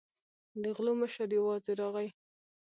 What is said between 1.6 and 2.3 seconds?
راغی.